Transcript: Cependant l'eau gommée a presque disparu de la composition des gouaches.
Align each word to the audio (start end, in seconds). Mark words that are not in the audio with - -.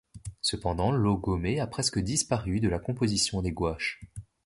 Cependant 0.41 0.89
l'eau 0.91 1.15
gommée 1.15 1.59
a 1.59 1.67
presque 1.67 1.99
disparu 1.99 2.59
de 2.59 2.67
la 2.67 2.79
composition 2.79 3.43
des 3.43 3.51
gouaches. 3.51 4.01